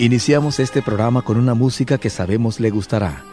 [0.00, 3.24] Iniciamos este programa con una música que sabemos le gustará.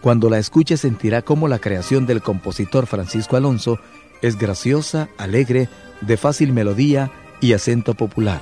[0.00, 3.78] Cuando la escuche sentirá cómo la creación del compositor Francisco Alonso
[4.22, 5.68] es graciosa, alegre,
[6.00, 7.10] de fácil melodía
[7.42, 8.40] y acento popular.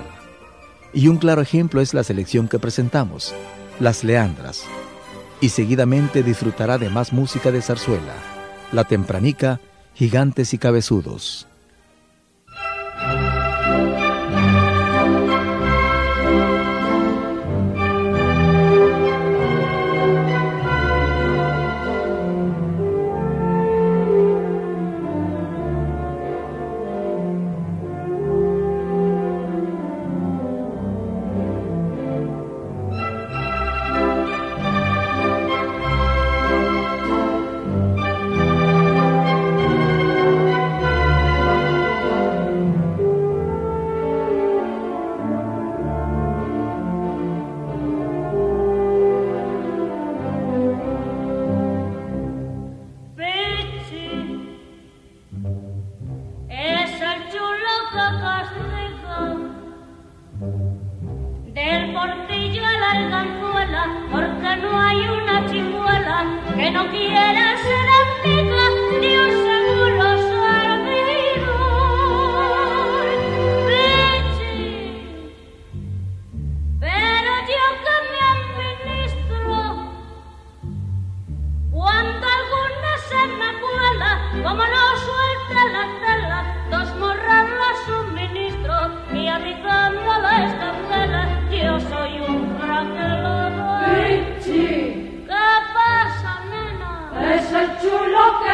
[0.95, 3.35] Y un claro ejemplo es la selección que presentamos,
[3.81, 4.63] Las Leandras.
[5.41, 8.15] Y seguidamente disfrutará de más música de zarzuela,
[8.71, 9.61] La Tempranica,
[9.93, 11.49] Gigantes y Cabezudos.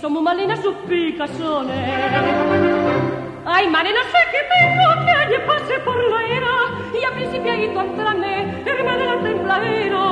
[0.00, 1.72] somos malina su picazone.
[3.46, 6.56] Ay, mare, no sé qué tengo que ayer pase por la era
[6.92, 10.04] y a principio ahí tu entrame, hermana la tembladera.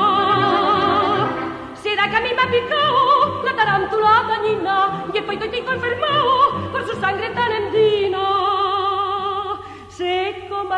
[1.75, 6.87] Será que a mí me ha picado la tarántula dañina y después estoy enfermado por
[6.87, 8.28] su sangre tan endina.
[9.88, 10.69] Seco,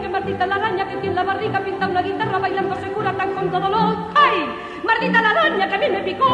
[0.00, 3.50] que maldita la araña que tiene la barriga, pinta una guitarra bailando segura tan con
[3.50, 3.96] todo dolor.
[4.14, 4.69] ¡Ay!
[4.90, 6.26] Maldita la araña que a mí me picó.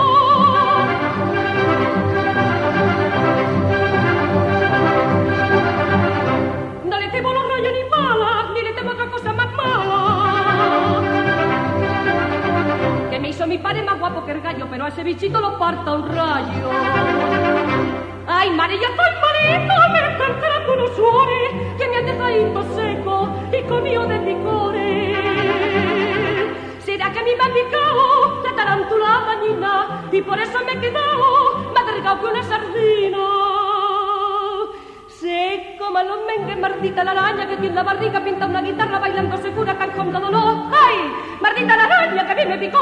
[6.84, 11.02] No le temo los rayos ni malas, ni le temo otra cosa más mala.
[13.10, 15.58] Que me hizo mi padre más guapo que el gallo, pero a ese bichito lo
[15.58, 16.70] parta un rayo.
[18.26, 23.28] Ay, madre, yo estoy malito, me están entrando unos suores que me han dejado seco
[23.52, 25.45] y comido de picores.
[27.06, 30.80] Será que a mí me ha picado la tarántula dañina y por eso me he
[30.80, 33.18] quedado más delgado que una sardina.
[35.06, 39.78] Seco, malo mengue, mardita la araña que tiene la barriga, pinta una guitarra bailando segura
[39.78, 40.66] tan con dolor.
[40.72, 41.14] ¡Ay!
[41.40, 42.78] Mardita la araña que a mí me picó.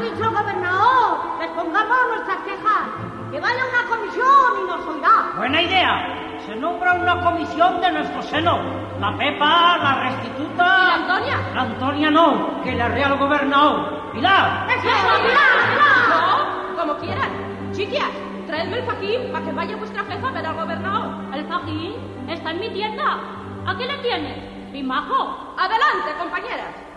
[0.00, 2.88] dicho gobernador, les pongamos nuestras quejas,
[3.30, 5.32] que vaya una comisión y nos oirá.
[5.36, 8.58] Buena idea, se nombra una comisión de nuestro seno,
[9.00, 10.64] la Pepa, la Restituta...
[10.64, 11.36] ¿Y la Antonia?
[11.54, 14.12] La Antonia no, que la Real Gobernador.
[14.12, 14.66] ¡Pilar!
[14.70, 16.08] ¡Eso, Pilar, Pilar!
[16.08, 17.72] No, como quieran.
[17.72, 18.10] Chiquias,
[18.46, 21.34] traedme el fajín para que vaya vuestra jefa a ver al gobernador.
[21.34, 21.94] ¿El fajín?
[22.28, 23.18] Está en mi tienda.
[23.66, 24.72] ¿A qué le tienes?
[24.72, 25.54] Mi majo.
[25.58, 26.87] Adelante, compañeras.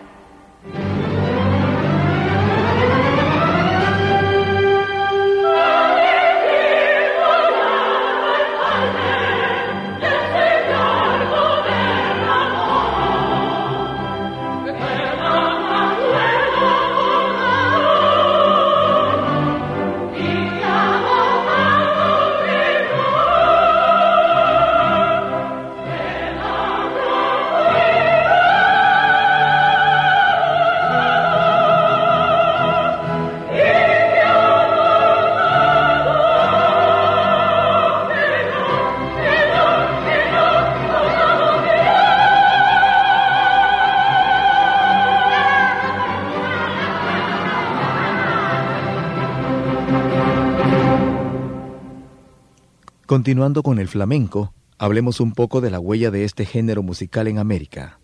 [53.11, 57.39] Continuando con el flamenco, hablemos un poco de la huella de este género musical en
[57.39, 57.99] América.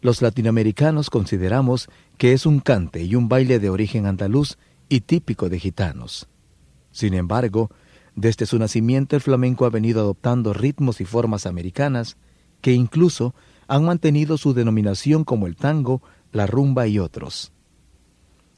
[0.00, 1.88] Los latinoamericanos consideramos
[2.18, 6.28] que es un cante y un baile de origen andaluz y típico de gitanos.
[6.90, 7.70] Sin embargo,
[8.16, 12.16] desde su nacimiento el flamenco ha venido adoptando ritmos y formas americanas
[12.62, 13.32] que incluso
[13.68, 16.02] han mantenido su denominación como el tango,
[16.32, 17.52] la rumba y otros.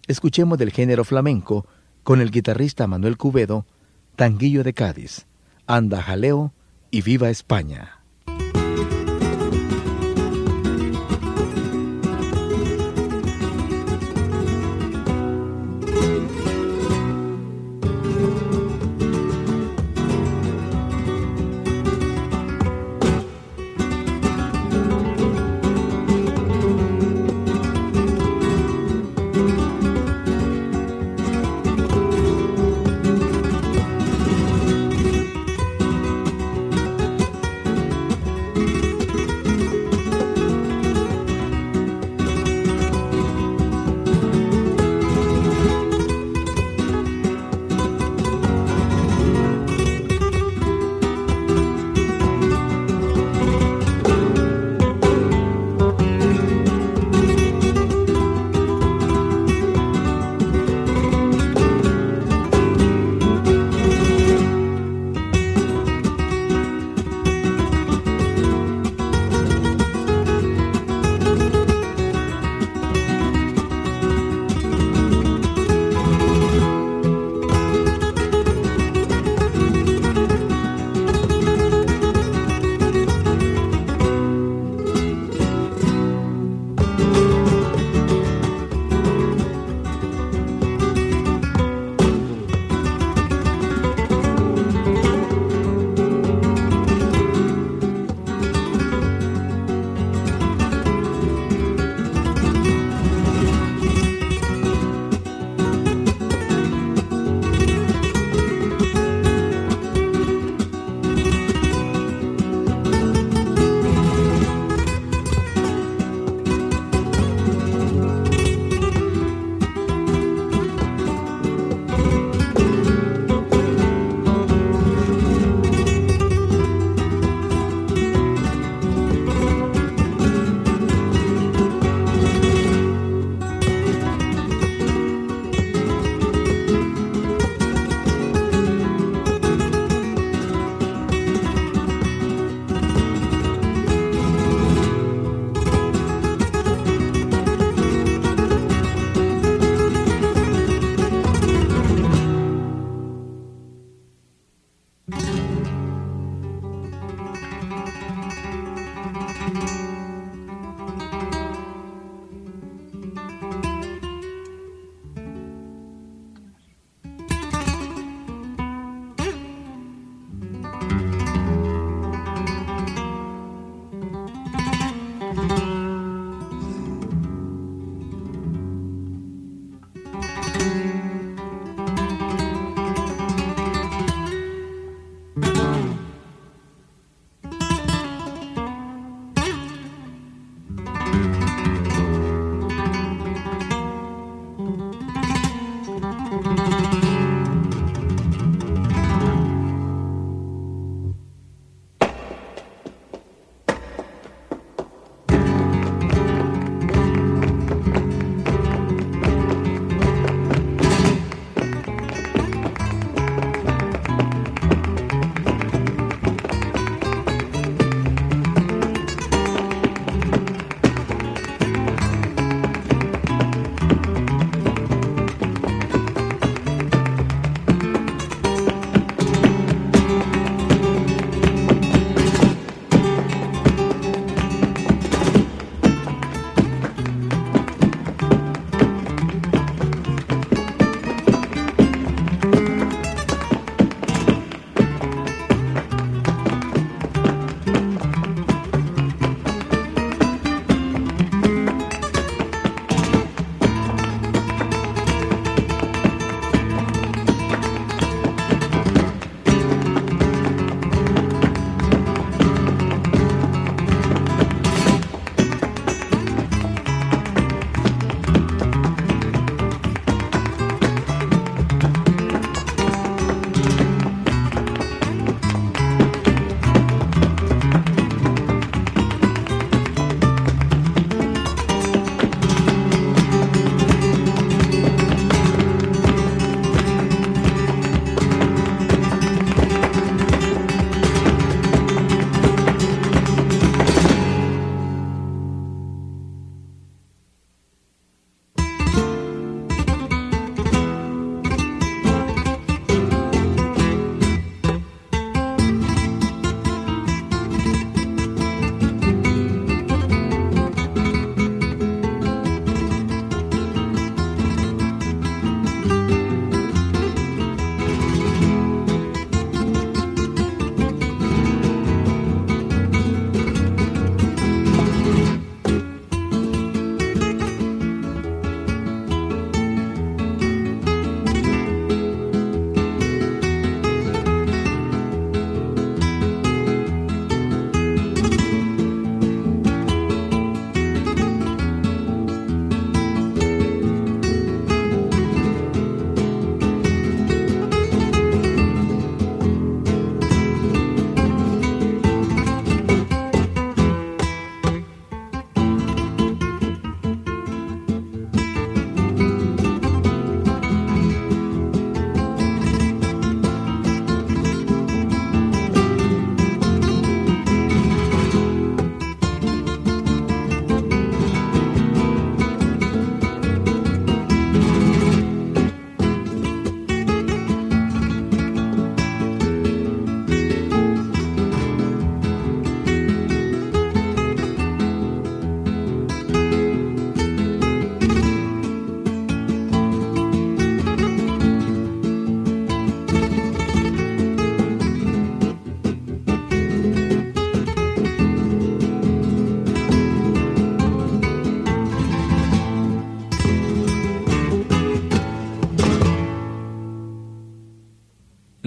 [0.06, 1.66] Escuchemos del género flamenco
[2.04, 3.66] con el guitarrista Manuel Cubedo
[4.16, 5.26] Tanguillo de Cádiz,
[5.66, 6.52] Anda Jaleo
[6.90, 8.03] y Viva España.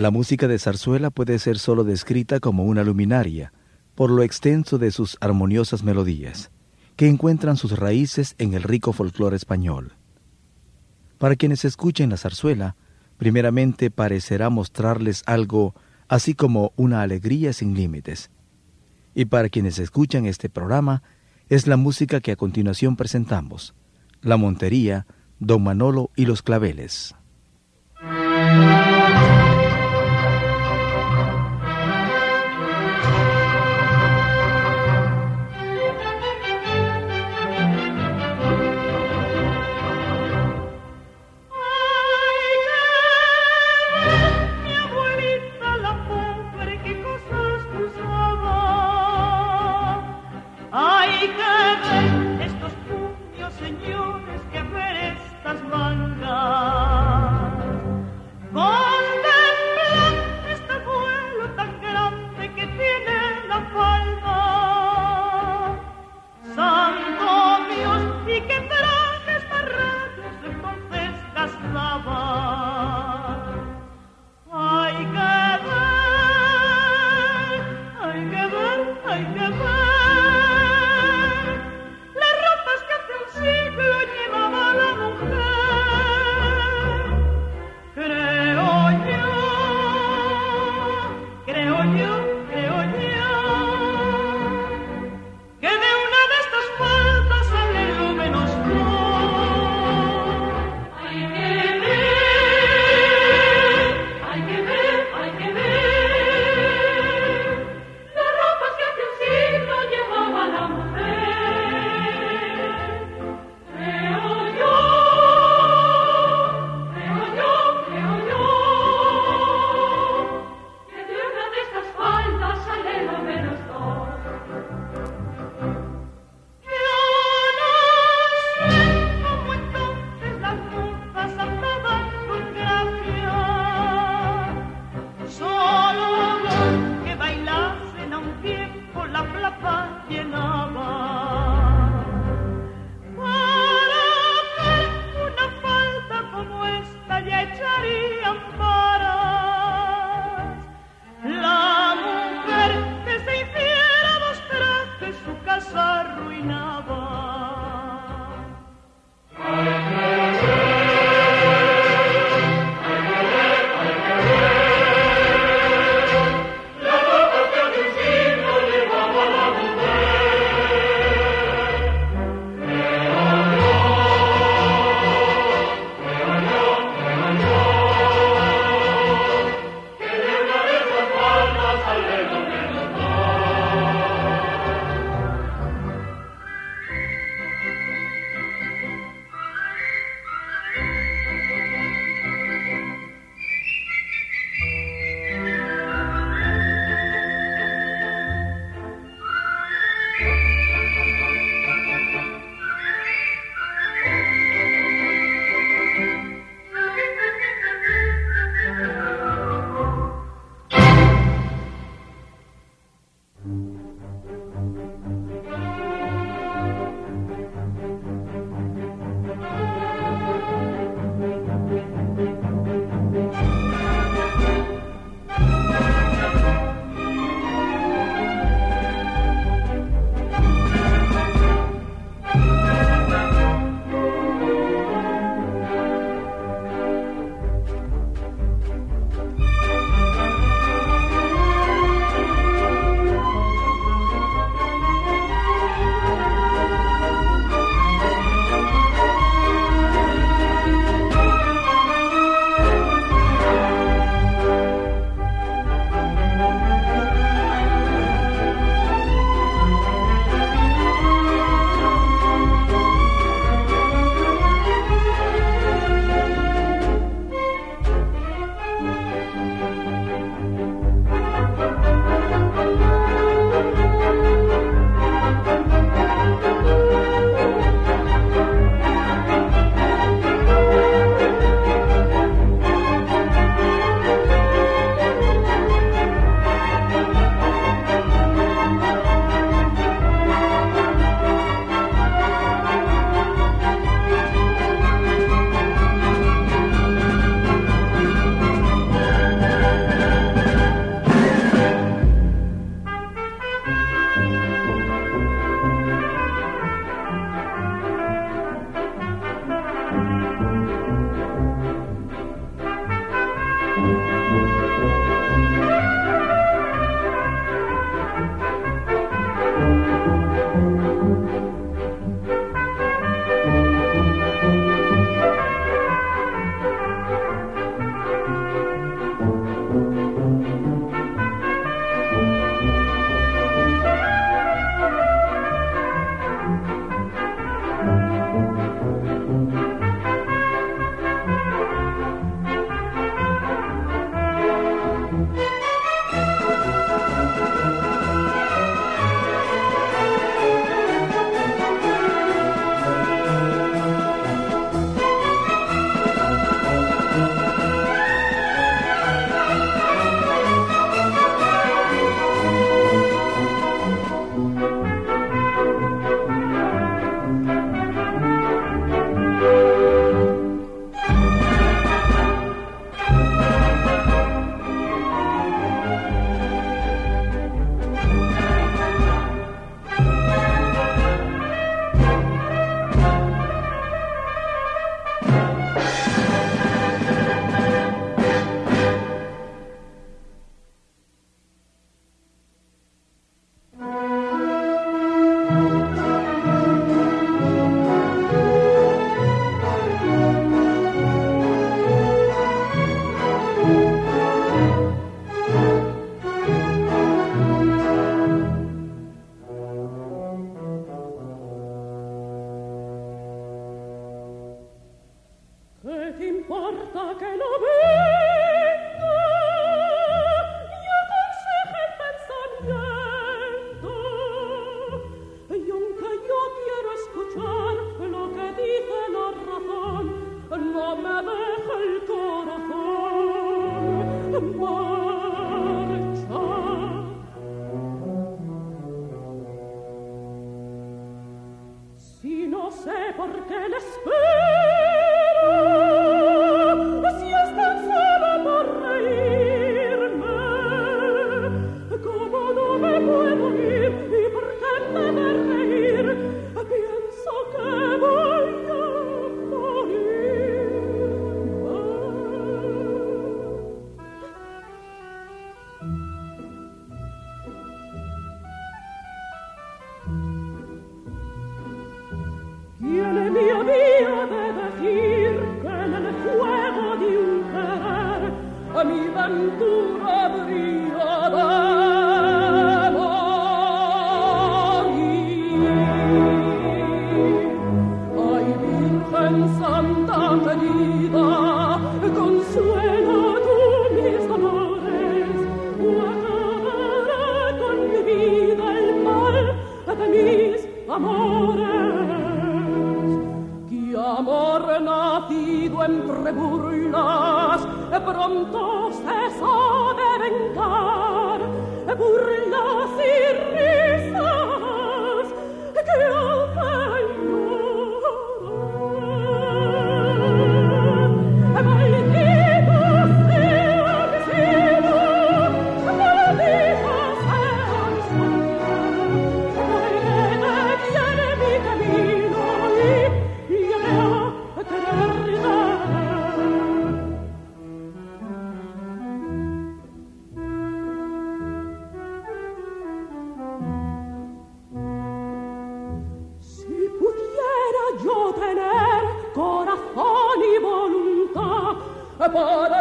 [0.07, 3.51] La música de zarzuela puede ser sólo descrita como una luminaria,
[3.93, 6.49] por lo extenso de sus armoniosas melodías,
[6.95, 9.95] que encuentran sus raíces en el rico folclore español.
[11.17, 12.77] Para quienes escuchen la zarzuela,
[13.17, 15.75] primeramente parecerá mostrarles algo
[16.07, 18.31] así como una alegría sin límites.
[19.13, 21.03] Y para quienes escuchan este programa,
[21.49, 23.75] es la música que a continuación presentamos,
[24.21, 25.05] la montería,
[25.39, 27.13] don Manolo y los claveles.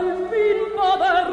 [0.07, 1.27] Al fin poder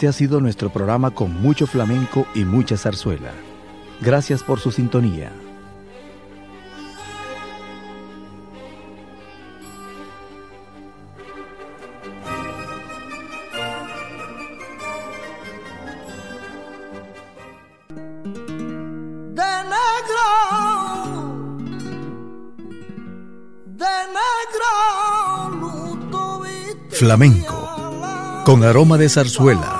[0.00, 3.32] Este ha sido nuestro programa con mucho flamenco y mucha zarzuela.
[4.00, 5.30] Gracias por su sintonía.
[19.34, 20.28] de negro,
[23.66, 24.70] de negro,
[25.60, 29.79] luto viste Flamenco, la con aroma de zarzuela.